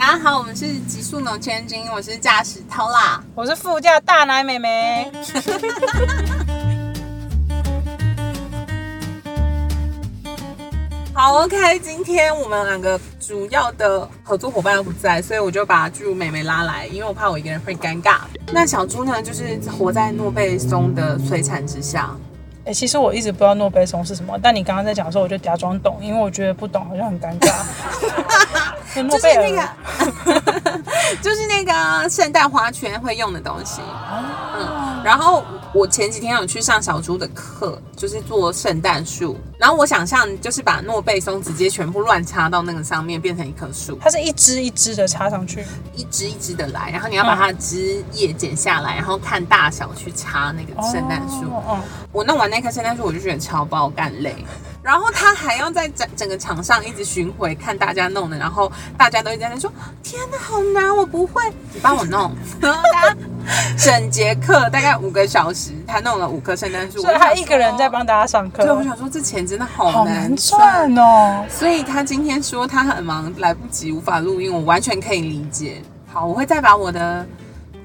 [0.00, 3.22] 大家好，我们是极速农千金，我是驾驶涛啦。
[3.34, 5.12] 我是副驾大奶妹妹。
[11.12, 18.20] 好，OK，今天我们两个主要的合作伙伴都不在，所以我就把巨乳妹妹拉来，因为我怕我一个人会尴尬。
[18.54, 22.08] 那小猪呢，就是活在诺贝松的摧残之下。
[22.64, 27.52] 哎、其实我一直不知道诺贝松是什么，但你刚刚在讲的时候，我就假装懂，因为我觉得不懂好像很尴尬。
[29.08, 29.68] 就是那个，
[31.22, 33.80] 就是那个圣诞花圈会用的东西。
[34.58, 39.38] 嗯，然后我前几天有去上小猪的课，就是做圣诞树。
[39.58, 45.64] 然后我想象就是把诺贝松直接全部乱插到那个上面，变成一棵树，它是一支一枝的插上去。
[45.94, 46.90] 一枝一枝的来。
[46.90, 51.44] 然后你要把它的枝叶剪下来，然后看大小去插那个圣诞树。
[51.44, 51.78] 哦哦
[52.12, 54.34] 我弄完那棵圣诞树，我就觉得超爆干累。
[54.82, 59.70] 然后他还要在整整个场上一直巡回看大家弄的，然后大家都一直在那说
[60.02, 63.14] ：“天哪，好难，我不会，你帮我弄。”然后他
[63.76, 71.44] 整节课大概五个小时，他弄了五棵圣诞树，所以他一个人在帮大家上课对，，我想说这钱真的好难赚哦。
[71.48, 75.82] 所以他今天说他很忙，来不及，无法录音，我完全可以理解。
[76.12, 77.26] 好，我会再把我的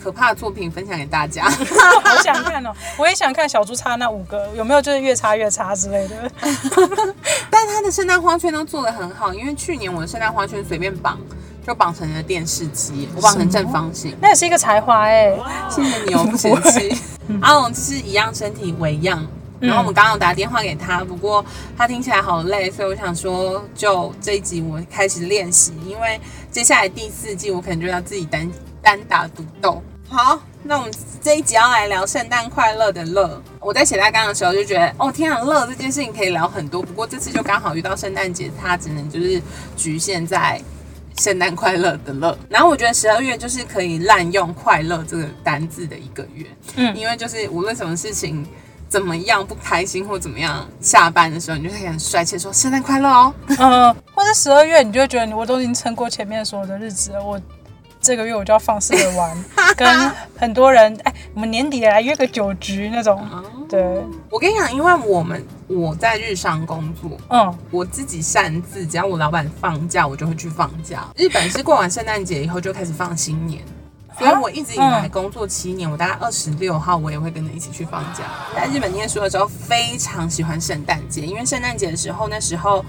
[0.06, 1.50] 可怕的作品分享给大家。
[1.50, 6.32] 好想看哦，我也想看小猪插那五个有没有就是越插越插之类的。
[7.50, 11.20] 但他的圣诞花圈都做的很好，因为去年我的圣诞花圈随便绑
[11.66, 14.16] 就绑成了电视机，我绑成正方形。
[14.22, 15.36] 那也是一个才华哎。
[15.72, 16.96] 谢谢你哦，不嫌弃。
[17.42, 19.26] 阿龙就是一样身体为样。
[19.60, 21.44] 然后我们刚刚有打电话给他，不过
[21.76, 28.48] 他听起来好累，所以我想说，就这一集我开始练习，因为接下来第四季我可能就要自己单
[28.84, 29.82] 单打独斗。
[30.16, 33.42] 好，那我们这一集要来聊圣诞快乐的乐。
[33.60, 39.42] 我在写大纲的时候就觉得，哦天啊，乐这件事情可以聊很多，不过这次就刚好遇到圣诞节，它只能就是
[39.76, 40.62] 局限在
[41.18, 42.38] 圣诞快乐的乐。
[42.48, 48.48] 然后我觉得十二月就是可以滥用快乐这个单字的一个月，嗯因为就是无论什么事情
[48.88, 53.34] 怎么样不开心或怎么样，下班的时候你就会很帅气地说圣诞快乐哦。
[53.50, 57.38] 嗯，或者十二月你就会觉得我都已经撑过前面所有的日子了，我
[58.06, 59.36] 这个月我就要放肆的玩，
[59.76, 63.28] 跟很多人哎，我们年底来约个酒局那种。
[63.68, 63.84] 对，
[64.30, 71.08] 我跟你讲，因为我们我在日商工作，嗯，我自己擅自，只要我老板放假，我就会去放假。
[71.16, 73.64] 日本是过完圣诞节以后就开始放新年，
[74.20, 78.22] 所以我一直以来嗯工作七年，我大概二十六号我也会跟着一起去放假。
[78.56, 82.86] 在日本念书的时候，非常喜欢圣诞节，因为圣诞节的时候，那时候。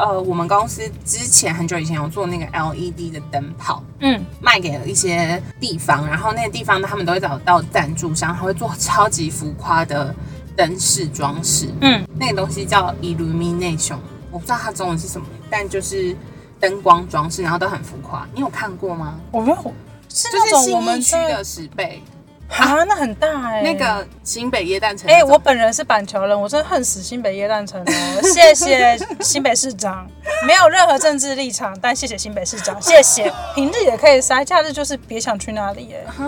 [0.00, 10.14] 呃，我们公司之前很久以前有做那个 LED 的灯泡，嗯，卖给了一些地方，然后那个地方他们都会找到赞助商，他会做超级浮夸的
[10.56, 13.98] 灯饰装饰，嗯，那个东西叫 illumination，
[14.30, 16.16] 我不知道它中文是什么，但就是
[16.58, 18.26] 灯光装饰，然后都很浮夸。
[18.34, 19.20] 你有看过吗？
[19.30, 19.74] 我没有，
[20.08, 22.02] 是就那种我们在一区的十倍，
[22.50, 25.22] 啊，那很大哎、那个新北耶诞城哎。
[25.24, 27.92] 我本人是板桥人，我真的恨死新北耶诞城了！
[28.22, 30.06] 谢谢新北市长，
[30.46, 33.32] 没有任何政治立场，但谢谢新北市长， 谢谢。
[33.54, 36.24] 平日也可以塞，假日就是别想去那里哎。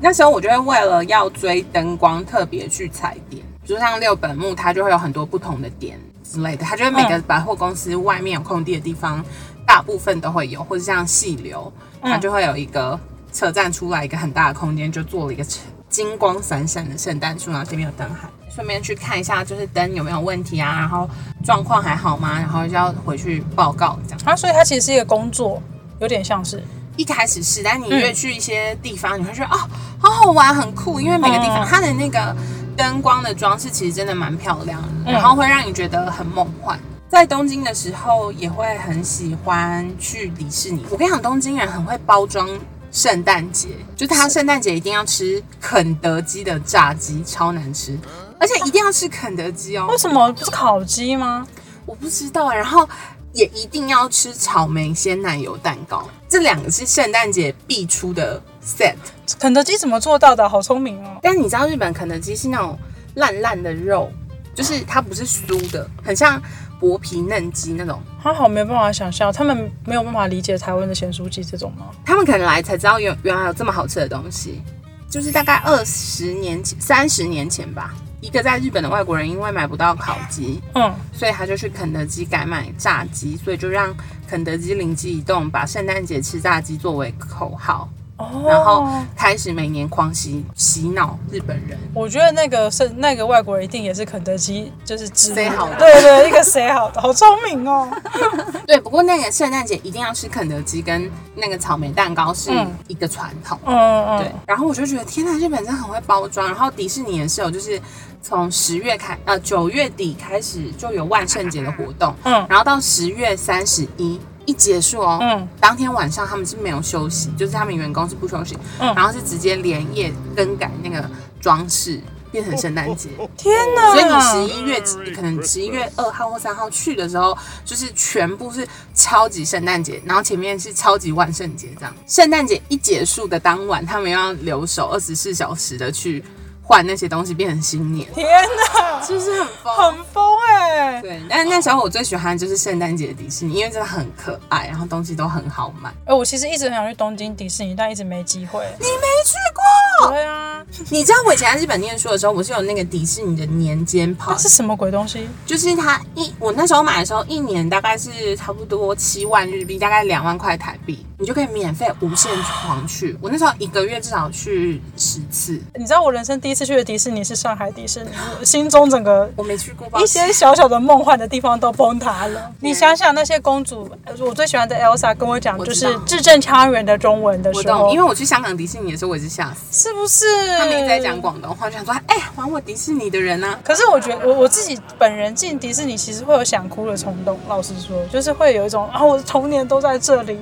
[0.00, 9.22] 那时候我就会为了要追灯光，特别去踩点，就像六本木，它就会有很多不同的点之类的，它就会每个嗯百货公司外面有空地的地方，
[9.66, 12.98] 大部分都会有，或者像细流，它嗯就会有一个
[13.32, 15.44] 车站出来一个很大的空间，就做了一个
[15.88, 18.28] 金光闪闪的圣诞树，然后这边有灯海。
[18.52, 21.08] 顺便去看一下，就是灯有没有问题啊，然后
[21.44, 22.36] 状况还好吗？
[22.38, 24.20] 然后就要回去报告这样。
[24.24, 25.62] 啊，所以它其实是一个工作，
[26.00, 26.62] 有点像是，
[26.96, 29.58] 一开始是，但你嗯越去一些地方，你会觉得哦，
[30.00, 32.34] 好好玩，很酷，因为每个地方嗯它的那个
[32.76, 36.78] 灯光的装饰其实真的蛮漂亮的，嗯然后会让你觉得很梦幻。
[37.08, 40.84] 在东京的时候，也会很喜欢去迪士尼。
[40.90, 42.48] 我跟你讲，东京人很会包装
[42.90, 47.98] 圣诞节，就他圣诞节一定要吃肯德基的炸鸡，超难吃，
[48.38, 49.96] 而且一定要吃肯德基哦为。
[49.96, 51.46] 什么不是烤鸡吗？
[51.86, 52.88] 我不知道，然后
[53.32, 58.94] 也一定要吃草莓鲜奶油蛋糕，这两个是圣诞节必出的 set。
[59.38, 60.48] 肯德基怎么做到的？
[60.48, 61.18] 好聪明哦！
[61.22, 62.76] 但你知道日本肯德基是那种
[63.14, 64.10] 烂烂的肉，
[64.54, 66.40] 就是它不是酥的，很像
[66.80, 68.02] 薄皮嫩鸡那种。
[68.22, 71.86] 他好没办法想象，他们没有办法理解台湾的咸酥鸡这种吗？
[72.04, 74.62] 他们可能来才知道原原来有这么好吃的东西，
[75.08, 77.94] 就是大概二十年前、三十年前吧。
[78.22, 83.94] 一个在日本的外国人因为买不到烤鸡，嗯，所以他就去肯德基改买炸鸡，所以就让
[84.28, 87.88] 肯德基灵机一动，把圣诞节吃炸鸡作为口号。
[88.20, 88.86] 哦然后
[89.16, 91.78] 开始每年狂洗洗脑日本人。
[91.94, 97.88] 我觉得那个是那个外国人一定也是肯德基，就是知塞好的对对，一个谁好的，好聪明哦。
[98.66, 103.58] 对，不过那个圣诞节一定要吃肯德基跟那个草莓蛋糕是嗯一个传统。
[103.64, 103.76] 嗯
[104.06, 106.46] 嗯对，然后我就觉得天呐，日本真的很会包装。
[106.46, 107.80] 然后迪士尼也是有，就是
[108.22, 121.08] 从十月开，呃九月底开始就有万圣节的活动，嗯然后到十月三十一一结束哦，嗯当天晚上他们是没有休息，就是他们员工是不休息，嗯然后是直接连夜更改那个
[121.40, 122.00] 装饰。
[122.32, 123.90] 变成圣诞节，天哪！
[123.92, 124.80] 所以你十一月
[125.12, 128.64] 可能十一月二号或三号去的时候，就是全部是
[128.94, 131.92] 超级圣诞节，然后前面是超级万圣节这样。
[132.06, 136.22] 圣诞节一结束的当晚，他们要留守二十四小时的去
[136.70, 139.74] 换那些东西，变成新年，天哪，是不是很疯？
[139.74, 141.02] 很疯哎！
[141.02, 145.92] 对，但那时候我最喜欢的就是圣诞节的迪士尼，因为真的很可爱，然后东西都很好买。
[146.04, 148.64] 哎，我其实一直很想去东京迪士尼，但一直没机会。
[148.78, 150.10] 你没去过？
[150.12, 150.59] 对啊，
[150.90, 155.28] 你知道我以前在日本念书的时候，我是有那个迪士尼的年间那 pass，是什么鬼东西？
[155.44, 163.16] 就是它一我那时候买的时候，一年大概是差不多七万日币，大概两万块台币，你就可以免费无限狂去。
[163.20, 172.50] 我那时候一个月至少去十次，你知道我人生第一次去的迪士尼是上海迪士尼，我心中整个 我没去过，一些小小的梦幻的地方都崩塌了。
[172.60, 179.88] 你想想那些公主，呃我最喜欢的 Elsa 跟我讲，就知道是字正腔圆的中文的时候，我懂，因为我去香港迪士尼的时候，我也是吓死。
[179.88, 180.26] 是不是？
[180.60, 183.58] 他们一直在讲广东话，就想说，哎、还我迪士尼的人呢、啊。
[183.64, 187.38] 可是我觉得我我自己本人进迪士尼，其实会有想哭的冲动。
[187.48, 190.38] 老实说，就是会有一种啊，我的童年都在这里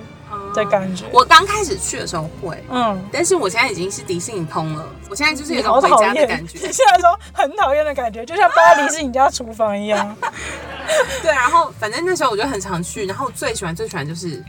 [0.54, 1.04] 的感觉。
[1.12, 6.66] 我刚开始去的时候会，嗯，但是我现在已经是迪士尼通了，我现在就是有一种回，家的感觉你。
[6.72, 10.16] 现在说很讨厌的感觉，就像巴黎是你家厨房一样。
[11.22, 14.42] 对，然后反正那时候我就很常去，然后我最喜欢最喜欢就是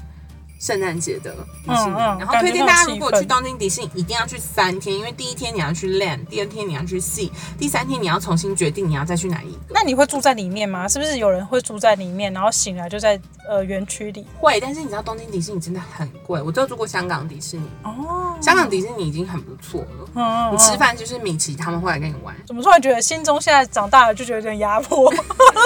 [0.60, 1.34] 圣诞节的
[1.66, 1.96] 迪士尼。
[1.96, 9.60] 嗯嗯然后推荐大家，如果去东京迪士尼，一定要去三天，因为第一天你要去 Land，第二天你要去 Sea，第三天你要重新决定你要再去哪一个。
[9.70, 10.88] 那你会住在里面吗？
[10.88, 14.28] 是不是有人会住在里面，然后醒来就在呃园区里？
[14.38, 20.10] 会，但是你知道东京迪士尼真的很贵，我只有住过香港迪士尼，哦，香港迪士尼已经很不错了。
[20.16, 25.14] 嗯你吃饭就是米奇他们会来跟你玩，怎么突然觉得心中现在长大了就觉得有点压迫？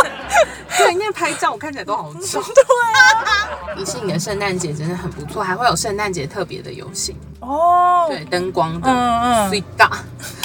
[0.78, 2.42] 对，因为拍照我看起来都好丑。
[2.54, 2.64] 对
[2.94, 9.90] 啊，迪士尼的圣诞节真的很不错，还会有圣诞节特别的游行，哦，对，灯光的，嗯嗯最大。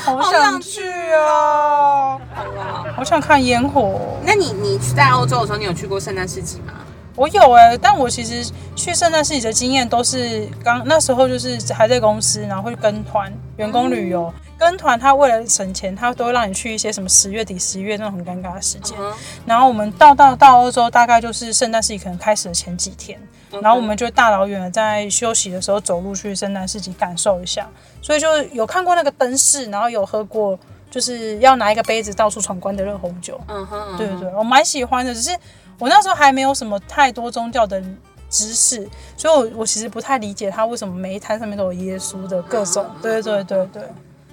[0.04, 0.80] 好想去
[1.12, 4.16] 哦，好啊，好想看烟火哦。
[4.24, 6.72] 那你你在欧洲的时候，你有去过圣诞市集吗？
[7.16, 14.32] 我有哎、但我其实去圣诞市集的经验都是刚那时候就是还在公司，然后会跟团员工旅游。
[14.58, 18.96] 跟团他为了省钱，他都会让你去一些什么十月底、十一月那种很尴尬的时间。
[19.00, 19.12] 嗯
[19.46, 23.18] 然后我们到到到欧洲，大概就是圣诞市集可能开始的前几天，
[23.62, 27.68] 然后我们就大老远的在休息的时候走路去圣诞市集感受一下，
[28.02, 30.58] 所以就有看过那个灯饰，然后有喝过
[30.90, 33.40] 就是要拿一个杯子到处闯关的热红酒。
[33.48, 35.30] 嗯哼，对对，我蛮喜欢的，只是
[35.78, 37.80] 我那时候还没有什么太多宗教的
[38.28, 42.84] 知识，所以我我其实不太理解他为什么每一摊上面都有耶稣的各种。
[43.00, 43.82] 对对对对，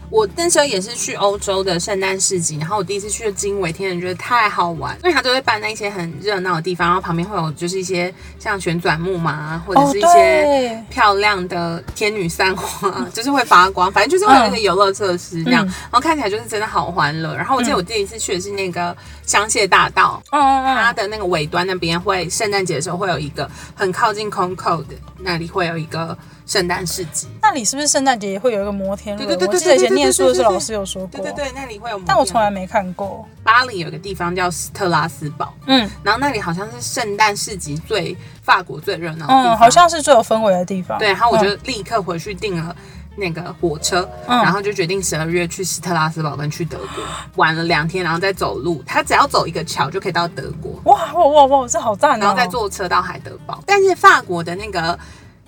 [0.09, 15.67] 我那时候也是去欧洲的圣诞市集，然后我第一次去的惊为天人，觉得太好玩，因为它都会办在一些很热闹的地方，然后旁边会有就是一些像旋转木马啊，或者是一些，漂亮的天女散花， 就是会发光，反正就是会有一个游乐设施这样，嗯。
[15.67, 17.35] 然后看起来就是真的好欢乐。
[17.35, 24.85] 然后我记得我第一次去的是那个香榭大道，嗯嗯嗯，它的那个尾端那边会圣诞节的时候会有一个很靠近 Concord
[25.25, 26.15] 那里会有一个
[26.45, 29.27] 圣诞市集，那里是不是圣诞节也会有一个摩天轮？
[29.27, 31.99] 对对对对我记得以前对对对念书的时候对对对老师有说过，对对对，那里会有。
[32.05, 33.27] 但我从来没看过。
[33.43, 40.99] 巴黎有个地方叫斯特拉斯堡，嗯然后那里好像是圣诞市集最法国最热闹的地方，嗯，好像是最有氛围的地方。
[40.99, 41.07] 对。
[41.07, 42.75] 然后我就嗯立刻回去订了。
[43.15, 44.37] 那个火车，嗯。
[44.43, 47.03] 然后就决定十二月去斯特拉斯堡跟去德国
[47.35, 52.19] 玩了两天，然后再走路，他只要走一个桥就可以到德国，哇哇哇哇，这好赞哦！
[52.19, 53.63] 然后再坐车到海德堡。
[53.65, 54.97] 但是法国的那个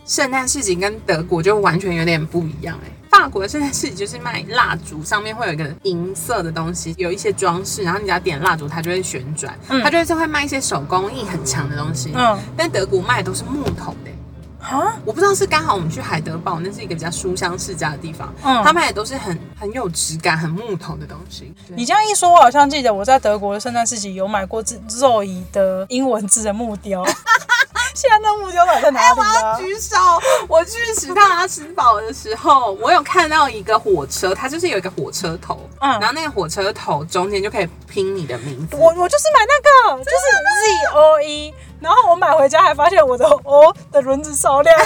[0.05, 9.81] 圣诞市集跟德国就完全有点不一样哎、法国的圣诞市集就是卖蜡烛，上面会有一个银色的东西，有一些装饰，然后你只要点蜡烛，它就会旋转，嗯。
[9.81, 12.11] 它就是会卖一些手工艺很强的东西。
[12.15, 12.37] 嗯。
[12.55, 14.15] 但德国卖的都是木头的欸、
[14.69, 21.53] 啊，我不知道是刚好我们去海德堡，那是一个比较书香世家的地方，嗯他们也都是很很有质感、很木头的东西。
[21.69, 27.03] 你这样一说，我好像记得我在德国的圣诞市集有买过字肉椅的英文字的木雕。
[27.97, 29.57] 现在那木雕到底在哪里啊？
[29.57, 29.95] 举手！
[30.47, 38.75] 我去食堂要吃饱的时候，我有看到一个火车，它就是有一个火车头，嗯然后那个火车头中间就可以拼你的名字。
[38.75, 40.15] 我我就是买那个，就是
[40.61, 44.83] Z O E，然后我买回家还发现我的 O 的轮子少两颗，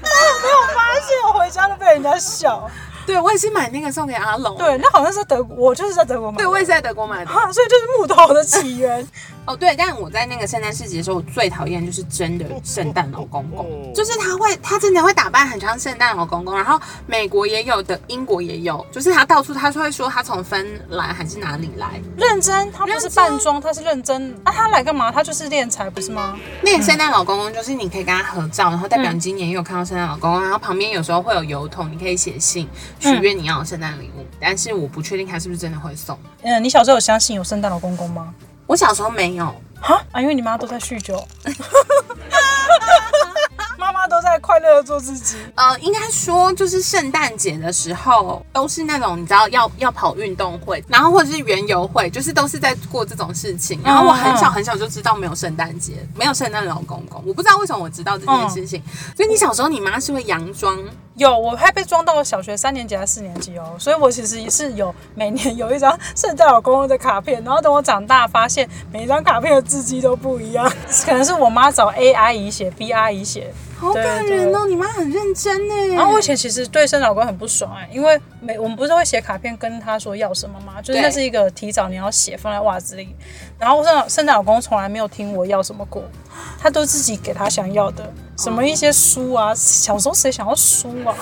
[0.00, 0.08] 啊
[0.42, 2.66] 没有发现，我回家都被人家笑。
[3.06, 4.56] 对我也是买那个送给阿龙。
[4.56, 6.44] 对，那好像是德国，我就是在德国买的。
[6.44, 7.30] 对，我也是在德国买的。
[7.30, 9.06] 啊，所以就是木头的起源。
[9.46, 16.54] 哦，对，但我在那个圣诞市集的时候，我最讨厌就是真的圣诞老公公， 就是他会，他真的会打扮很像圣诞老公公。
[16.54, 24.34] 然后美国也有的，英国也有，就是他到处他会说他从芬兰还是哪里来，认真，他不是扮装，他是认真。
[24.44, 25.10] 那他来干嘛？
[25.10, 26.36] 他就是练财，不是吗？
[26.62, 30.42] 那个圣诞老公公就是你可以跟他合照，然后代表你今年也有看到圣诞老公公。
[30.42, 32.68] 然后旁边有时候会有邮筒，你可以写信
[33.00, 34.24] 许愿你要的圣诞礼物。
[34.38, 36.16] 但是我不确定他是不是真的会送。
[36.42, 38.32] 嗯，你小时候有相信有圣诞老公公吗？
[38.70, 39.52] 我小时候没有。
[39.80, 41.26] 哈啊，因为你妈都在酗酒。
[44.40, 45.36] 快乐的做自己。
[45.54, 53.80] 呃，应该说就是圣诞节的时候，都是那种你知道要要跑运动会，然后或者是园游会，就是都是在过这种事情。
[53.84, 57.22] 然后我很小很小就知道没有圣诞节，没有圣诞老公公。
[57.26, 58.82] 我不知道为什么我知道这件事情。
[59.16, 60.78] 所以你小时候你妈是会佯装？
[61.16, 63.76] 有，我还被装到小学三年级还是四年级哦。
[63.78, 67.42] 所以我其实也是有每年有一张圣诞老公公的卡片。
[67.44, 70.70] 然后等我长大发现每一张卡片的字迹都不一样，
[71.04, 73.52] 可能是我妈找 A 阿姨写，B 阿姨写。
[73.80, 74.66] 好感人哦！
[74.66, 75.74] 你妈很认真呢。
[75.94, 80.82] 然后我以前其实对生老公很不爽哎，因为每我们不是会写卡片跟他说要什么吗？
[80.82, 83.16] 就是那是一个提早你要写放在袜子里。
[83.58, 86.04] 然后圣圣诞老公从来没有听我要什么过，
[86.58, 89.54] 他都自己给他想要的，什么一些书啊。
[89.54, 91.16] 小时候谁想要书啊？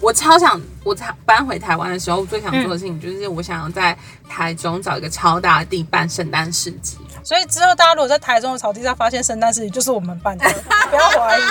[0.00, 3.96] 我超想，我才搬回台湾的时候，最想做的事情就是我想要在
[4.28, 6.96] 台中找一个超大的地办圣诞市集。
[7.22, 10.44] 所以之后大家如果在台中的草地上发现圣诞市集，就是我们办的，
[10.90, 11.42] 不要怀疑。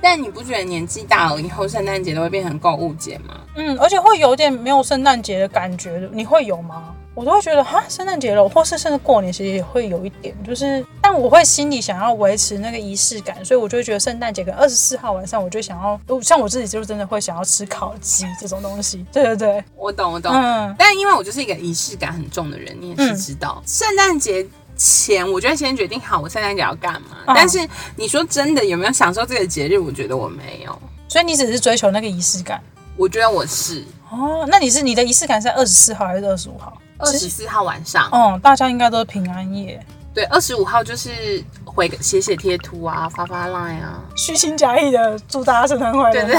[0.00, 3.34] 但你不觉得年纪大了以后，圣诞节都会变成购物节吗？
[3.56, 6.94] 嗯，而且会有点没有圣诞节的感觉，你会有吗？
[7.18, 19.04] 我都会觉得哈，圣诞节了，或是甚至过年，其实也会有一点，就是，但我会心里想要维持那个仪式感，所以我就会觉得圣诞节跟二十四号晚上，我就想要，像我自己就真的会想要吃烤鸡这种东西。
[19.12, 20.32] 对对对， 我懂我懂。
[20.32, 24.46] 嗯，但因为我就是一个仪式感很重的人，你也是知道，圣诞节
[24.76, 27.34] 前，我就会先决定好我圣诞节要干嘛。
[27.34, 29.76] 但是你说真的有没有享受这个节日？
[29.76, 30.78] 我觉得我没有。
[31.08, 32.62] 所以你只是追求那个仪式感？
[32.96, 33.84] 我觉得我是。
[34.08, 36.72] 哦，那你是你的仪式感是在二十四号还是二十五号？
[36.98, 39.80] 二十四号晚上，嗯，大家应该都是平安夜。
[40.14, 46.22] 对，二十五号就是回写写贴图啊，发发 line 啊，虚情假意的祝大家圣诞快乐。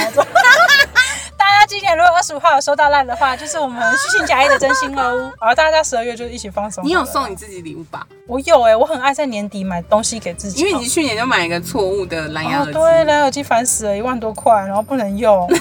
[1.38, 5.32] 大家今年如果二十五号有收到烂的话，就是我们 虚情假意的真心哦。
[5.40, 6.84] 好，大家十二月就一起放松。
[6.86, 8.06] 你有送你自己礼物吧？
[8.28, 15.48] 我有哎，我很爱在年底买东西给自己，因为你去年就买一个错误的蓝牙耳机，对，蓝牙耳机烦死了，一万多块，然后不能用。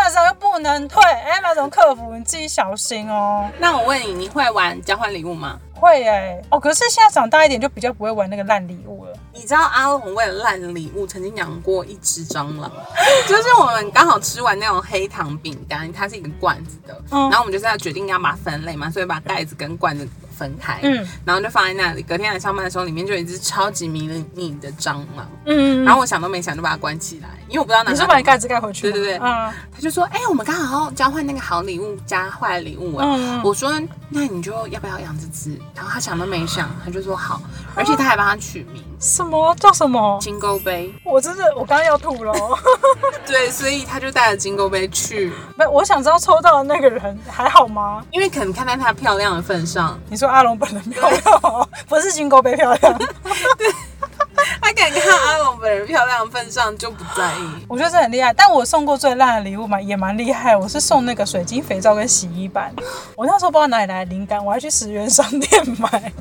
[0.00, 3.46] Amazon 又不能退，Amazon 客服你自己小心哦。
[3.58, 5.58] 那我问你，你会玩交换礼物吗？
[5.74, 9.12] 会哎，哦，可是现在长大一点就比较不会玩那个烂礼物了。
[9.34, 12.72] 你知道阿龙为了烂礼物曾经养过一只蟑螂，
[13.28, 20.08] 就是我们刚好吃完那种黑糖饼干，它是一个罐子的，然后我们就是要决定要把它分类嘛，所以把盖子跟罐子。
[20.40, 22.02] 分开，嗯，然后就放在那里。
[22.02, 27.90] 隔天来上班的时候，里面就有一只超级迷你的蟑螂，嗯，然后我想都没想就把它关起来，因为我不知道哪。
[27.90, 28.90] 你是把你盖子盖回去？
[28.90, 29.52] 对对对，嗯。
[29.74, 33.72] 他就说：“哎，我们刚好交换那个好礼物加坏礼物啊。”我说
[34.08, 37.42] ：“那你就要不要养这只？”然后他想都没想，他就说：“好。”
[37.76, 40.18] 而且他还帮他取名，什么叫什么？
[40.20, 40.92] 金钩杯。
[41.04, 42.32] 我真的，我刚刚要吐了。
[43.26, 45.32] 对，所以他就带着金钩杯去。
[45.56, 48.04] 不，我想知道抽到的那个人还好吗？
[48.10, 50.28] 因为可能看在他漂亮的份上，你说。
[50.30, 52.98] 阿龙本人漂亮，不是金钩杯漂亮。
[52.98, 53.66] 对，
[54.62, 57.66] 他敢看阿龙本人漂亮份上就不在意。
[57.68, 60.56] 我觉得这很厉害，但我送过最烂的礼物嘛，也蛮厉害。
[60.56, 62.72] 我是送那个水晶肥皂跟洗衣板。
[63.16, 66.12] 我那时候不知道哪里来的灵感，我还去十元商店买。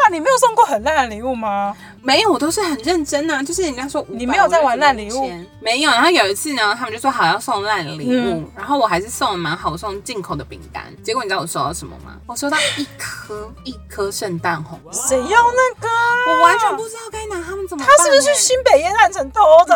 [0.00, 1.76] 不然你没有送过很烂的礼物吗？
[2.02, 3.42] 没有，我都是很认真呐。
[3.42, 5.30] 就是人家说你没有在玩烂礼物，
[5.60, 5.90] 没有。
[5.90, 10.84] 然后有一次呢，他们就说好要送烂礼物，然后我还是送了蛮好，送进口的饼干。
[11.04, 12.16] 结果你知道我收到什么吗？
[12.26, 14.80] 我收到一颗一颗圣诞红。
[14.90, 15.88] 谁要那个？
[16.28, 17.84] 我完全不知道该拿他们怎么。
[17.84, 19.74] 他是不是去新北夜烂城偷的？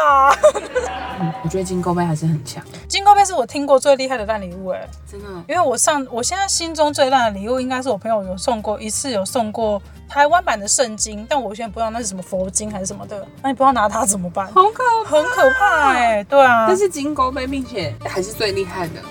[1.45, 2.65] 我觉得金钩杯还是很强。
[2.89, 5.27] 金钩杯是我听过最厉害的烂礼物哎，真的。
[5.47, 9.83] 因为我上我现在心中最烂的礼物，应该是我朋友有送过一次，有送过。
[10.15, 14.47] 台湾版的圣经，但我现在不知道那是什么佛经还是什么的，那你不知道拿它怎么办？
[14.53, 19.03] 好可很可怕哎，对啊，但是金钩杯，并且还是最厉害的。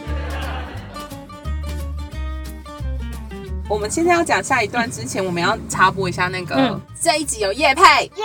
[3.67, 8.24] 我们现在要讲下一段之前，我们要插播一下那个这一集有叶配耶，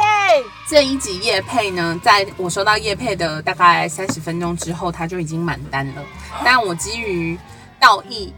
[0.68, 6.02] 这一集叶配呢，在我收到叶配的大概三十分钟之后，它就已经满单了，
[6.44, 7.37] 但我基于
[7.80, 8.32] 道义。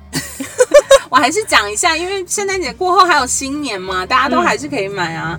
[1.11, 5.39] 我还是讲一下，因为圣诞节过后还有新年嘛，大家都还是可以买啊。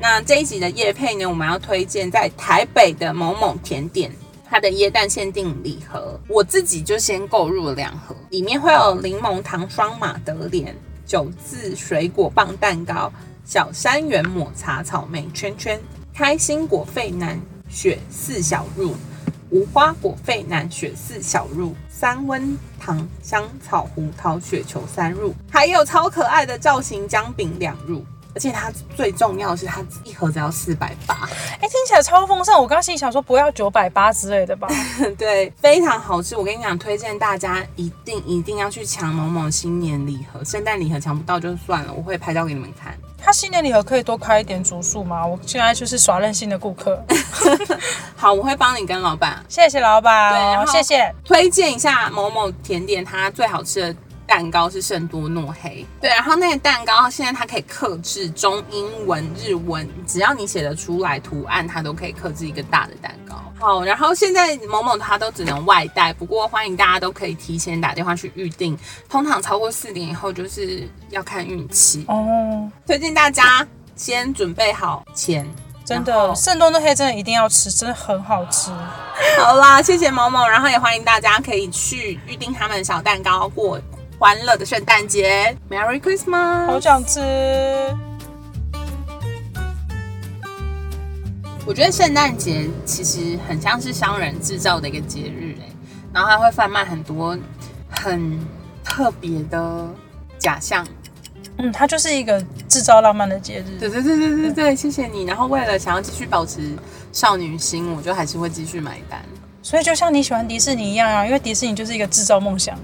[0.00, 4.10] 那这一集的叶配呢，我们要推荐在台北的某某甜点，
[4.48, 13.12] 它的椰蛋限定礼盒，我自己就先购入了两盒，里面会有柠檬糖霜马德莲、九字水果棒蛋糕、
[13.44, 15.80] 小山园抹茶草莓圈圈、
[16.12, 18.94] 开心果费南雪四小入、
[19.52, 28.02] 无花果费南雪四小入、三温糖香草胡桃雪球三入，还有超可爱的造型姜饼两入。
[28.34, 31.28] 而且它最重要的是，它一盒只要四百八，
[31.60, 32.54] 哎，听起来超丰盛。
[32.54, 34.66] 我刚刚心里想说，不要九百八之类的吧？
[35.18, 36.34] 对，非常好吃。
[36.34, 42.96] 我跟你讲，推荐大家一定一定要去抢某某新年礼盒、圣诞礼盒，抢不到就算了，我会拍照给你们看。
[43.24, 45.24] 它新年礼盒可以多开一点主数吗？
[45.24, 47.00] 我现在就是耍任性的顾客。
[48.16, 49.44] 好，我会帮你跟老板。
[49.48, 51.12] 谢谢老板，对，然后谢谢。
[51.24, 53.96] 推荐一下某某甜点，它最好吃的。
[54.26, 63.42] 蛋糕是圣多诺黑，对，然后那个蛋糕现在它可以刻制中英文、日文，只要你写得出来图案，它都可以刻制一个大的蛋糕。
[63.58, 68.76] 好，然后现在某某它都只能外带，不过欢迎大家都可以提前打电话去预定，
[69.08, 72.70] 通常超过四点以后就是要看运气哦。
[72.86, 75.46] 推荐大家先准备好钱，
[75.84, 78.70] 真的圣多诺黑真的一定要吃，真的很好吃。
[79.38, 83.78] 好啦，谢谢某某，然后也欢迎大家可以去预定他们的小蛋糕过。
[84.22, 86.66] 欢乐的圣诞节，Merry Christmas！
[86.66, 87.18] 好想吃。
[91.66, 95.66] 我觉得圣诞节其实很像是商人制造的一个节日哎，
[96.14, 97.36] 然后还会贩卖很多
[97.90, 98.38] 很
[98.84, 99.88] 特别的
[100.38, 100.86] 假象。
[101.58, 103.76] 嗯，它就是一个制造浪漫的节日。
[103.80, 105.24] 对对对对对对，谢谢你。
[105.24, 106.60] 然后为了想要继续保持
[107.10, 109.20] 少女心，我就还是会继续买单。
[109.64, 112.78] 所以就像你喜欢迪士尼一样啊，因为迪士尼就是一个制造梦想。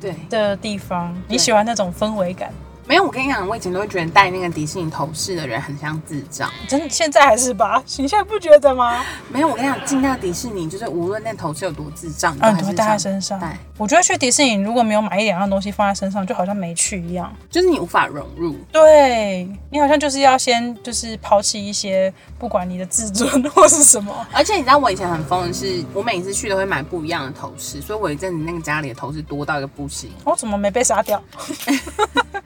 [0.00, 2.52] 对的地方，你喜欢那种氛围感？
[2.90, 7.80] 没有，我跟你讲，我以前都会觉得戴那个迪士尼头饰的人很像智障，真的现在还是吧？
[7.98, 9.04] 你现在不觉得吗？
[9.28, 13.40] 没有，我跟你讲，进到迪士尼就是无论那头饰有多智障，嗯，都会戴在身上。
[13.78, 18.56] 我觉得去迪士尼如果没有买一两样东西放在身上，就好像没去一样，就是你无法融入。
[18.72, 24.12] 对你好像就是要先就是抛弃一些不管你的自尊或是什么。
[24.32, 30.10] 而且你知道我以前很疯的是，我每次去都会买不一样的头饰，所以我一阵子那个家里的头饰多到一个不行。
[30.24, 31.22] 我怎么没被杀掉？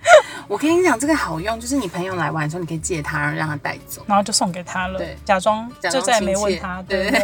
[0.46, 4.98] 我跟你讲，这个好用，就是你朋友来玩的时候，你可以借他，然后让他带走，然后就送给他了。
[4.98, 6.82] 对，假装就再也没问他。
[6.82, 7.20] 对对。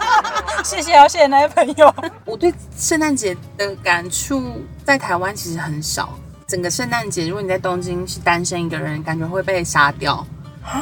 [0.64, 1.94] 谢谢啊，谢谢那些朋友。
[2.26, 6.18] 我对圣诞节的感触在台湾其实很少。
[6.46, 10.26] 整个圣诞节，如果你在东京是单身一个人，感觉会被杀掉。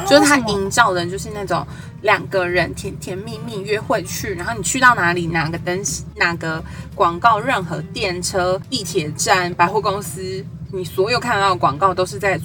[0.05, 1.65] 就是他营造的，就是那种
[2.01, 5.81] 两个人甜甜蜜蜜约会去，然后你去到哪里，哪个灯、
[6.15, 6.61] 哪个
[6.93, 10.45] 广告，任何电车、地铁站、百货公司。
[10.71, 12.39] 你所有看到的广告都是在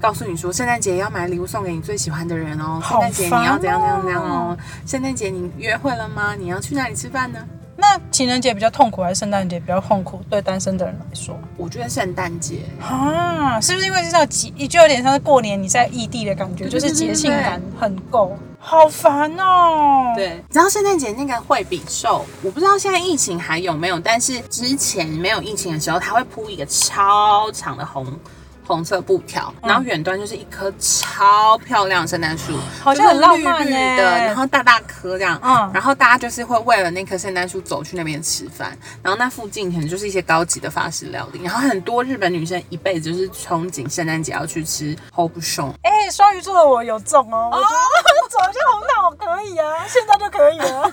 [0.00, 2.80] 告诉你说，圣诞节要买礼物送给你最喜欢的人哦。
[2.82, 4.56] 圣诞节你要怎样怎样怎样哦。
[4.86, 6.34] 圣诞节你约会了吗？
[6.34, 7.38] 你要去哪里吃饭呢？
[7.80, 10.20] 那情人节比较痛苦，还是圣诞节比较痛苦？
[10.28, 18.36] 对单身的人来说，我觉得圣诞节啊，是不是因为这种节，就有点像是过年你在异地的感觉，就是节庆感很够。
[18.58, 20.12] 好烦哦。
[20.16, 28.04] 对，你知道圣诞节那个惠比寿，我不知道现在疫情还有没有，但是之前没有疫情的时候，它会铺一个超长的红。
[28.68, 32.52] 红色布条，然后远端就是一棵超漂亮的圣诞树，
[32.82, 50.92] 好像很浪漫的，然后大大棵这样，嗯，然后大家就是会为了那棵圣诞树走去那边吃饭，然后那附近可能就是一些高级的法式料理，然后很多日本女生一辈子就是憧憬圣诞节要去吃 Hope s h o 哎，双鱼座的我有中哦，我觉得走一下红毯我可以啊，现在就可以了，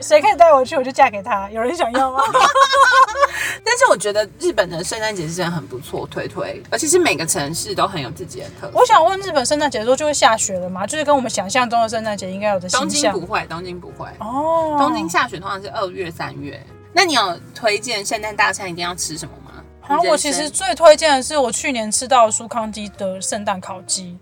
[0.00, 2.20] 谁可以带我去，我就嫁给他，有人想要吗？
[3.64, 8.72] 但是我觉得日本的圣诞节是真的很不错，推推，而且是每个城市都很有自己的特色。
[8.74, 10.86] 我想问，日本圣诞节的时候就会下雪了吗？
[10.86, 14.76] 就是跟我们想象中的圣诞节应该有的东京不会，东京不会哦。
[14.78, 16.64] 东京下雪通常是二月、三月。
[16.92, 19.62] 那你有推荐圣诞大餐一定要吃什么吗？
[19.88, 24.18] 然后我其实最推荐的是我去年吃到苏康基的圣诞烤鸡。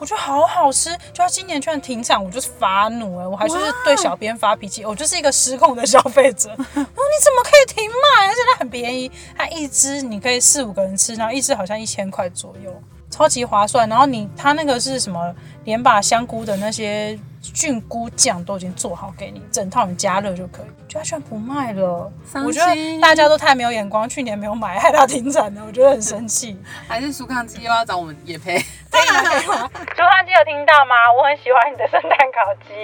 [0.00, 3.26] 我觉得好好吃，就他今年居然停产，我就是发怒哎！
[3.26, 6.50] 我还是对小编发脾气，我就是一个失控的消费者。
[6.56, 8.26] 我说，你怎么可以停卖？
[8.26, 12.72] 而且它很便宜，它一只你可以四五个人吃，然后一只好像一千块左右，
[13.10, 13.88] 超级划算。
[13.88, 15.34] 然后你它那个是什么？
[15.64, 17.18] 连把香菇的那些。
[17.52, 20.66] 菌菇酱都已经做好给你，整套你加热就可以。
[20.88, 22.12] 就它居然不卖了，
[22.44, 26.56] 我觉得大家都太没有眼光，去年没有买，害它停产了，我觉得很生气。
[26.86, 28.58] 还是苏康基又要找我们也配？
[28.90, 29.22] 可以吗？
[29.24, 29.70] 可以吗？
[29.74, 30.94] 苏康基有听到吗？
[31.16, 32.74] 我很喜欢你的圣诞烤鸡。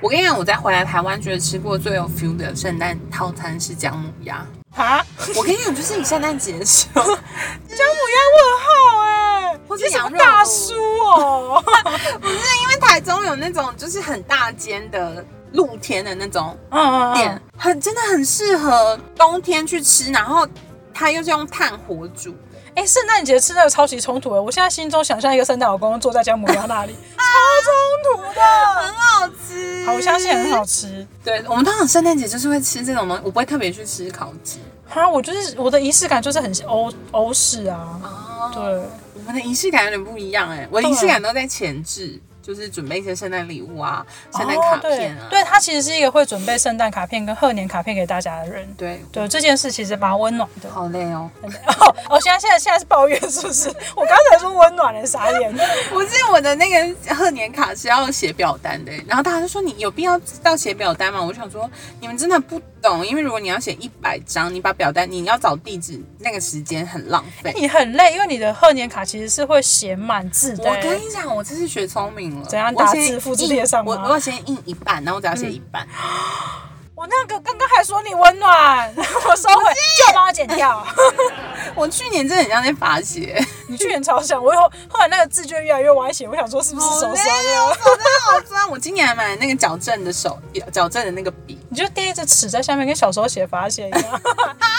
[0.00, 4.46] 我跟你讲，我在回来台湾觉得吃过最有 feel 的圣诞套餐是姜母鸭。
[4.76, 5.04] 啊！
[5.34, 11.62] 我跟你讲，就是你圣诞节的时候， 姜母鸭问号哎，或是羊肉大叔哦，
[12.20, 20.46] 不是 因为台中有那种就是很大间的露天的那种嗯嗯店嗯，，很真的很适合冬天去吃，然后
[20.92, 22.34] 它又是用炭火煮，
[22.76, 27.22] 哎、圣诞节吃那个超级冲突的，我现在心中想象一个圣诞老公公坐在姜母鸭那里， 超
[27.64, 28.40] 冲突的。
[28.82, 29.86] 很好吃。
[29.86, 31.06] 好，我相信很好吃。
[31.24, 34.60] 对，我们通常圣诞节就是会吃这种东西，我不会特别去吃烤鸡。
[34.86, 37.98] 哈，我就是我的仪式感就是很欧欧式啊。
[38.02, 38.62] 哦，对，
[39.14, 45.24] 我们的仪式感有点不一样哎，我的仪式感都在前置，就是准备一些圣诞礼物啊、圣诞卡片啊。
[45.24, 48.72] 哦对，对他其实是一个会准备圣诞卡片跟贺年卡片给大家的人。
[48.74, 50.70] 对，对这件事其实蛮温暖的。
[50.70, 51.28] 好累哦。
[51.42, 53.68] 哦哦，现在现在现在是抱怨是不是？
[53.96, 55.52] 我刚才说温暖的傻眼。
[55.92, 61.20] 我记得我的那个贺年卡是要写表单的，然后大家就说你有必要知道写表单吗？
[61.22, 61.68] 我想说
[62.00, 67.52] 你们真的不懂，因为如果你要写一百张，你把表单你要找地址，那个时间很浪费。
[67.56, 70.70] 你很累，因为你的贺年卡其实是会写满字的。
[70.70, 72.46] 我跟你讲，我这次学聪明了。
[72.46, 75.84] 怎样打字复制贴上吗我我先印一半，然后我只要写一半。
[76.94, 79.64] 我那个刚刚还说你温暖， 我收回，
[80.06, 80.86] 就帮我剪掉。
[81.74, 87.74] 我去年真的很像在罚写， 你去年超像，我以后后来那个字就越来越歪斜，我想说是不是手酸了？
[87.74, 88.70] 手真的好酸。
[88.70, 90.40] 我今年还买了那个矫正的手
[90.72, 94.02] 矫正的那个笔，你就垫一只尺在下面，跟小时候写罚写一样，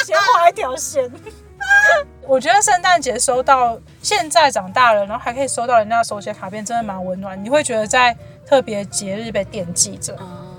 [0.03, 1.07] 先画一条线。
[2.25, 7.41] 我觉得圣诞节收到现在长大了，然后还可以收到人家的手写卡片，真的蛮温暖。
[7.43, 10.17] 你会觉得在特别节日被惦记着。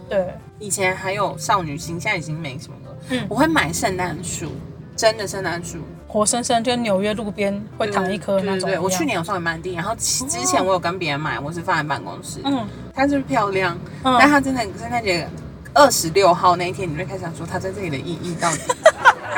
[0.08, 2.96] 对，以前还有少女心，现在已经没什么了。
[3.08, 4.52] 嗯我会买圣诞树，
[4.94, 8.60] 真的圣诞树，活生生就纽约路边会躺一棵那种。
[8.60, 12.40] 对对对，我去年有送给曼蒂，然后其之前我有跟别人买，我是放在办公室。
[12.44, 15.28] 嗯它就是漂亮，嗯但它真的圣诞节
[15.74, 18.60] 二十六号那一天，你就开始想说它在这里的意义到底。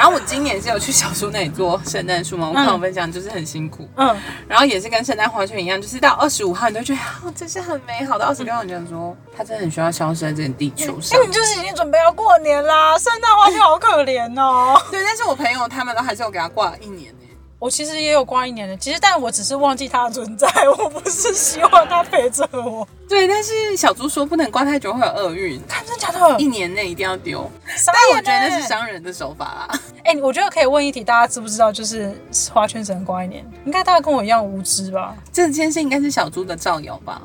[0.01, 4.17] 然后我今年是有去小叔那里做圣诞树嘛，我看我分享就是很辛苦，嗯，
[4.49, 11.21] 然后也是跟圣诞花圈一样，就是到二十五号你都觉得哦这是很美好的，二十六号你就想说它真的很需要消失在这个地球上。
[11.21, 11.27] 那。
[11.27, 14.81] 你就是已经准备要过年啦，圣诞花圈好可怜哦。
[14.91, 17.19] 对，但是我朋友他们都还是有给他挂一年呢。
[17.59, 22.89] 我其实也有挂一年的，其实但我只是忘记它的存在，我不是希望它陪着我。
[23.11, 26.39] 对，但是小猪说不能挂太久会有厄运，看真的假的？
[26.39, 27.51] 一年内一定要丢。
[27.85, 29.81] 但我眼觉得那是欸商人的手法啦。
[30.05, 32.15] 哎、我觉得可以问一题，大家知不知道，就是
[32.53, 33.45] 花圈只能挂一年？
[33.65, 35.13] 应该大家跟我一样无知吧？
[35.33, 37.21] 这件事应该是小猪的造谣吧？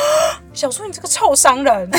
[0.52, 1.90] 小猪，你这个臭商人，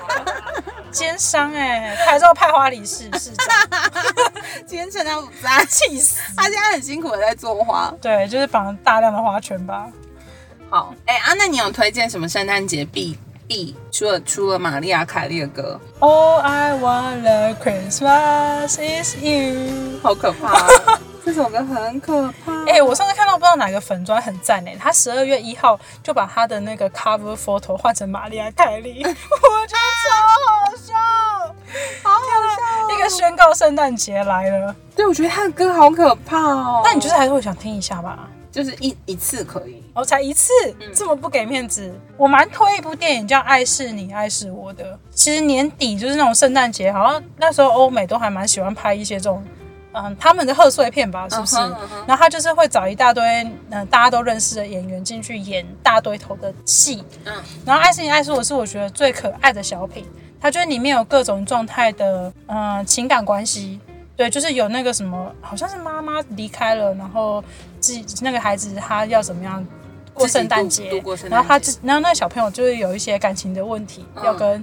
[0.92, 3.48] 奸商哎、拍照派花理事市长，
[4.66, 6.20] 今天趁他不在， 气死！
[6.36, 7.90] 他现在很辛苦的在做花。
[8.02, 9.88] 对，就是绑大量的花圈吧。
[10.70, 13.74] 好，哎、啊，那你有推荐什么圣诞节必必？
[13.90, 19.98] 除了除了玛丽亚凯莉的歌，All I want a Christmas is you。
[20.00, 22.64] 好可怕、哦， 这首歌很可怕。
[22.66, 29.16] 哎、我上次看到不知道哪个粉砖很赞哎，他十二月一号就把他的那个 cover photo 换成玛丽亚凯莉， 我觉得
[30.06, 30.14] 超
[30.46, 30.94] 好笑，
[32.04, 32.94] 好好笑、哦。
[32.96, 34.72] 一个宣告圣诞节来了。
[34.94, 36.82] 对，我觉得他的歌好可怕哦。
[36.84, 38.28] 但你就是还是会想听一下吧？
[38.50, 39.82] 就是一一次可以。
[39.94, 40.52] 哦，才一次，
[40.94, 41.92] 这么不给面子。
[42.16, 44.98] 我蛮推一部电影叫《爱是你，爱是我》的。
[45.10, 49.44] 其实年底就是那种圣诞节，好像那时候欧美都还蛮喜欢拍一些这种。
[49.92, 51.56] 嗯，他们的贺岁片吧，是不是
[52.06, 53.24] 然后他就是会找一大堆
[53.70, 57.04] 嗯、大家都认识的演员进去演大堆头的戏。
[57.24, 57.34] 嗯
[57.66, 60.06] 然后《爱是你，爱是我》是我觉得最可爱的小品，
[60.40, 63.80] 它就是里面有各种状态的嗯、情感关系。
[64.20, 67.42] 对，就是有那个什么，好像是妈妈离开了，然后
[67.80, 69.66] 自己那个孩子他要怎么样
[70.12, 74.62] 过圣诞节，然后他自，然后那个小朋友就是有一些感情的问题，嗯要跟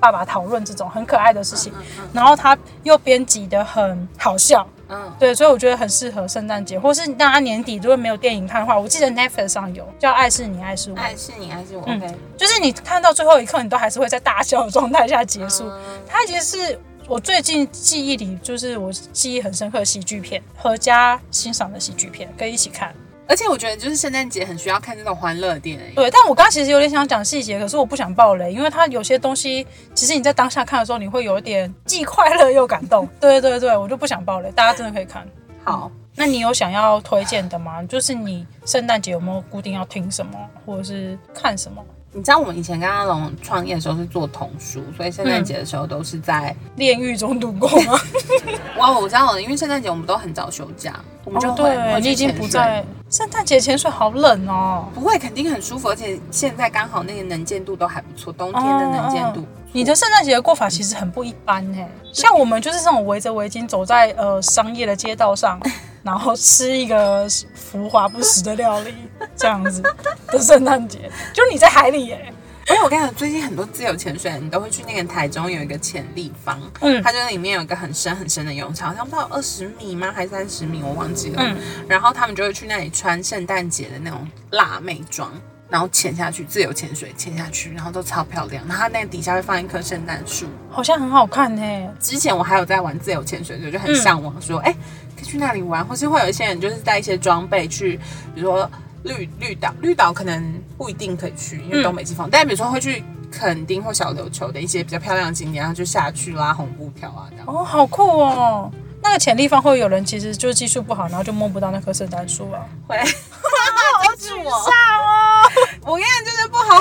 [0.00, 11.84] 爸爸讨论这种很可爱的事情，嗯嗯然后他又编辑的很好笑，嗯，对，所以我觉得很适合圣诞节，或是大家年底如果没有电影看的话，我记得 Netflix 上有叫《爱是你，爱是我》，爱是你，爱是我。
[11.86, 12.02] 嗯
[12.36, 15.68] 就是你看到最后一刻，你都还是会在大笑的状态下结束。
[15.68, 22.92] 嗯它其实是我最近记忆里，就是我记忆很深刻的喜剧片，合家欣赏的喜剧片，可以一起看。
[23.28, 25.94] 而且我觉得就是圣诞节很需要看这种欢乐的电影。
[25.94, 29.64] 对，但我刚刚其实有点想讲细节，可是我不想爆雷，因为它有些东西，
[29.94, 33.08] 其实你在当下看的时候，你会有一点既快乐又感动。
[33.20, 35.26] 对对对，我就不想爆雷，大家真的可以看。
[35.62, 37.82] 好，那你有想要推荐的吗？
[37.84, 41.84] 就是你圣诞节有没有固定要听什么，或者是看什么？
[42.16, 47.92] 你知道我们以前跟阿龙创业的时候是做童书，所以圣诞节的时候都是在炼狱中度过吗？
[48.78, 54.88] 哇，我知道了，因为圣诞节我们都很早休假，我们就对，你已经不在圣诞节潜水，好冷哦。
[54.94, 59.42] 不会，肯定很舒服，而且现在刚好那个能见度都还不错，冬天的能见度。
[59.42, 65.60] 哦你的圣诞节的过法其实很不一般哎，像我们就是这种围着围巾走在呃商业的街道上，
[66.02, 68.94] 然后吃一个浮华不实的料理
[69.36, 69.82] 这样子
[70.28, 81.42] 的圣诞节，就你在海里哎，为我跟你讲，最近很多自由潜水，你都会去那个台中有一个潜立方，嗯它就是里面有一个很深很深的泳池，好像不知道二十米吗，还是三十米，我忘记了。
[81.42, 81.56] 嗯
[81.88, 85.30] 然后他们就会去那里穿圣诞节的那种辣妹装。
[85.68, 88.64] 然后潜下去，自由潜水潜下去，然后都超漂亮。
[88.68, 90.46] 然后它那个底下会放一棵圣诞树。
[90.70, 91.88] 好像很好看呢。
[91.98, 94.72] 之前我还有在玩自由潜水，所以就很向往说，哎、
[95.16, 97.96] 可以去那里玩，或是会有一些人就是带一些装备去，
[98.32, 98.70] 比如说
[99.06, 107.46] 绿绿岛，绿岛可能不一定可以去，因为东北季风，但比如说会去垦丁或小琉球的一些比较漂亮的景点，然后就下去拉红布条啊这样。
[107.46, 108.70] 哦，好酷哦。
[109.02, 112.66] 那个潜力方会有人其实就是技术不好，然后就摸不到那棵圣诞树啊。
[112.88, 115.25] 会，好沮丧哦。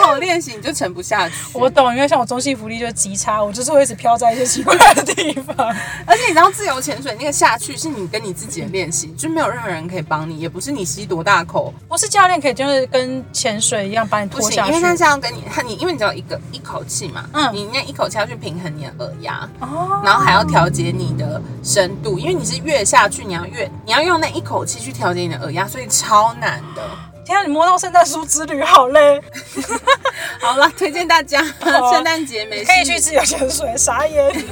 [0.08, 1.36] 我练习，你就沉不下去。
[1.54, 5.56] 我懂，因为像我中性浮力就是极差，我就是会一直飘在一些奇怪的地方。
[6.06, 14.82] 而且你知道自由潜水那个下去是你跟你自己的练习，就没有任何人可以帮你，也不是你吸多大口，不是教练可以就是跟潜水一样把你拖下去因为。
[14.82, 26.84] 他是要跟你，他你因为你只有一个一口气嘛，嗯你那一口气要去平衡你的耳压，哦，然后还要调节你的深度，因为你是越下去，你要越你要用那一口气去调节你的耳压，所以超难的。
[27.26, 29.20] 天啊，你摸到圣诞树之旅好累，
[30.40, 34.30] 好了，推荐大家好圣诞节没事可以去自由潜水，傻眼。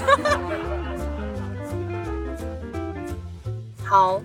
[3.86, 4.20] 好，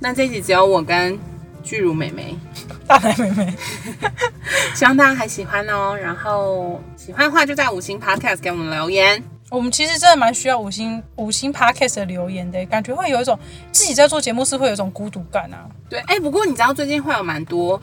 [0.00, 1.16] 那这一集只有我跟
[1.62, 2.36] 巨乳妹妹，
[2.88, 3.54] 大奶妹妹，
[4.74, 5.96] 希望大家还喜欢哦。
[5.96, 9.22] 然后喜欢的话就在五星 Podcast 给我们留言。
[9.50, 13.36] 我们其实真的蛮需要五星五星 podcast 的留言的，感觉会有一种
[13.72, 15.68] 自己在做节目是会有一种孤独感啊。
[15.88, 17.80] 对，哎、不过你知道最近会有蛮多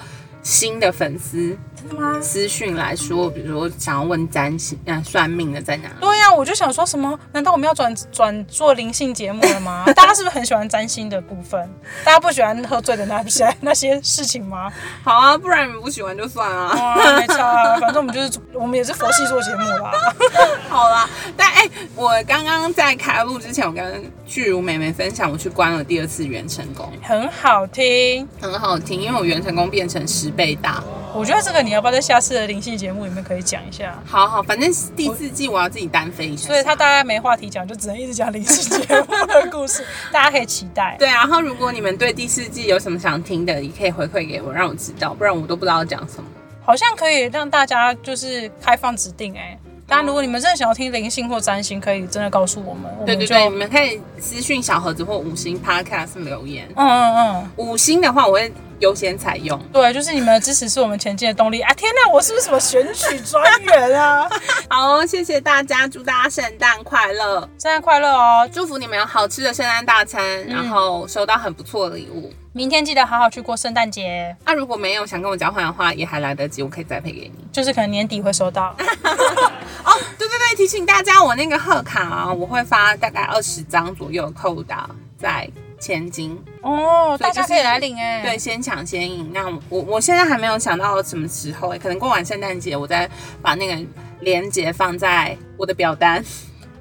[0.47, 2.21] 新的粉丝真的吗？
[2.21, 5.89] 私讯来说，比如说想要问占星、啊、算命的在哪？
[5.99, 7.19] 对呀、我就想说什么？
[7.33, 9.83] 难道我们要转转做灵性节目了吗？
[9.93, 11.69] 大家是不是很喜欢占星的部分？
[12.05, 14.71] 大家不喜欢喝醉的那些那些事情吗？
[15.03, 16.69] 好啊，不然你们不喜欢就算了。
[16.69, 19.91] 哇，没错啊，反正我们就是我们也是佛系做节目啦。
[20.69, 30.81] 好啦，但哎、我刚刚在开录之前，我跟巨如妹妹分享，我去关了第二次元成功，很好听，很好听，因为我元成功变成十倍大。
[31.15, 33.97] 我觉得这个你要不要在下次的灵性节目里面可以讲一下？
[34.05, 36.47] 好好，反正第四季我要自己单飞一下。
[36.47, 40.95] 所以他大概没话题讲，就只能一直讲灵性节目的故事， 大家可以期待。
[40.99, 46.29] 对，然后如果你们对第四季有什么想听的，也可以回馈给我，让我知道，不然我都不知道要讲什么。
[46.63, 56.67] 好像可以让大家就是开放指定哎、当然，如果你们真的想要听灵性或占星，可以真的告诉我们，对对对，你们可以私讯小盒子或五星 Podcast 留言。
[56.75, 59.57] 嗯嗯嗯，五星的话，我会优先采用。
[59.71, 61.73] 对，就是你们的支持是我们前进的动力啊！
[61.73, 64.29] 天哪，我是不是什么选举专员啊？
[64.69, 68.49] 好哦，谢谢大家，祝大家圣诞快乐，圣诞快乐哦！
[68.51, 72.31] 祝福你们有好吃的圣诞大餐，然后收到很不错的礼物。
[72.57, 77.33] 明天记得好好去过圣诞节，那、如果没有想跟我交换的话，也还来得及，我可以再配给你。
[77.51, 78.75] 就是可能年底会收到。
[79.85, 84.89] 哦，对对对，提醒大家，我那个贺卡啊，我会发大概二十张左右扣打
[85.19, 85.47] 在
[85.79, 88.23] 千金，哦，大家可以来领哎。
[88.23, 89.29] 对，，先抢先赢。
[89.31, 93.07] 那我我现在还没有想到什么时候、欸，可能过完圣诞节，我再
[93.39, 93.87] 把那个
[94.21, 96.25] 链接放在我的表单。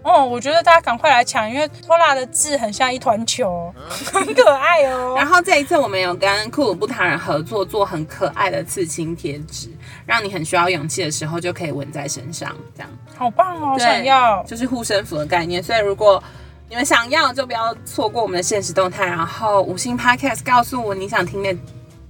[0.06, 3.74] 哦，我觉得大家赶快来抢，因为拖拉的字很像一团球，
[4.12, 5.14] 很可爱哦。
[5.18, 9.68] 然后这一次我们有跟库鲁布塔人合作，做很可爱的刺青贴纸，
[10.06, 14.44] 让你很需要勇气的时候就可以纹在身上，这样好棒哦，对想要。
[14.44, 15.60] 就是护身符的概念。
[15.60, 16.22] 所以如果
[16.68, 21.52] 你们想要，就不要错过我们的现实动态，然后五星 Podcast 告诉我你想听的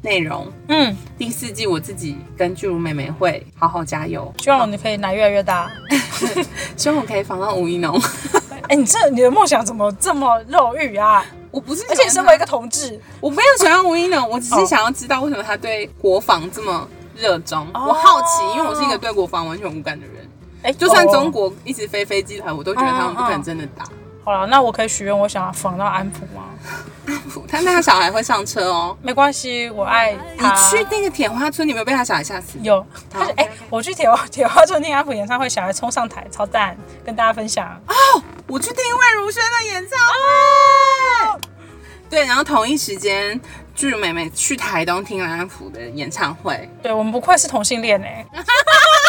[0.07, 0.47] 内容。
[0.69, 5.69] 嗯，第四季我自己跟巨乳妹妹会好好加油，希望你可以奶越来越大。
[6.77, 8.01] 希望我可以访到吴一农。
[8.69, 11.25] 哎，你这你的梦想怎么这么肉欲啊？
[11.51, 17.67] 我不是而且身为一个同志，我没有喜欢吴一农，我只哦是想要知道为什么他对国防这么热衷。
[17.75, 20.29] 哦我好奇，因为我是一个对国防完全无感的人。
[20.63, 23.85] 哎，就算哦中国一直飞飞机团，我都觉得他们不可能真的打。
[24.27, 26.47] 好了，那我可以许愿，我想要访到安普吗？
[27.49, 28.99] 他那他小孩会上车哦。
[29.01, 30.19] 没关系，我爱你。
[30.69, 32.59] 去那个铁花村，你没有被他小孩吓死？
[32.61, 37.69] 有，他是哎、我去铁花铁花村听安普演唱会，小孩冲上台，超赞，跟大家分享。
[37.87, 37.95] 哦
[38.49, 41.41] 我去听魏如萱的演唱会。
[42.11, 43.41] 对，然后同一时间，
[43.77, 46.69] 巨乳妹妹去台东听蓝安普的演唱会。
[46.83, 48.43] 对我们不愧是同性恋哎、怎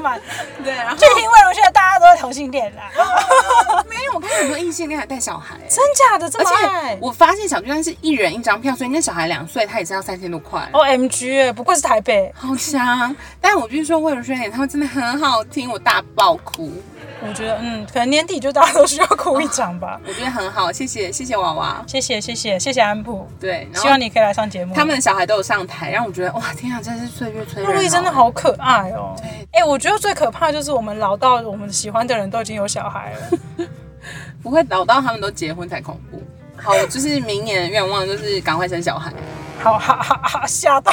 [0.00, 0.20] 满，
[0.64, 2.90] 对，然后去听魏如萱的大家都是同性恋啦，
[3.88, 5.56] 没有，我看很多异性恋还带小孩。
[5.68, 10.68] 真假的这而么爱且我发现小巨蛋是一人一张票，所以那小孩两岁，他也是要三千多块。
[10.72, 13.14] ？O M G，哎不愧是台北，好强！
[13.40, 16.72] 但我必须说，魏如萱演唱会真的很好听，我大爆哭，
[17.20, 20.00] 我觉得嗯，可能年底就大家都需要哭一场吧。
[20.06, 21.82] 我觉得很好，谢谢谢谢娃娃。
[21.86, 24.74] 谢谢谢谢谢谢安普，对，希望你可以来上节目。
[24.74, 29.14] 他们的小孩都有上台，让我觉得哇，天啊，真是岁月催人真的好可爱哦。
[29.18, 33.66] 对，哎、我觉得最可怕就是我们老到我们喜欢的人都已经有小孩了。
[34.42, 36.22] 不会老到他们都结婚才恐怖。
[36.56, 39.12] 好，我就是明年的愿望就是赶快生小孩。
[39.60, 40.92] 好哈哈哈，吓到，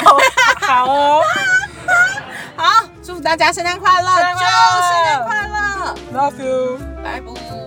[0.60, 1.22] 好哦
[2.56, 5.56] 好，祝大家圣诞快乐，圣诞快乐就圣诞快乐
[6.14, 6.78] ，，Love you。
[7.04, 7.65] 拜拜。